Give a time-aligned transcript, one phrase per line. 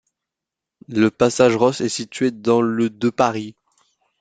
[0.87, 3.53] Le passage Rauch est situé dans le de Paris.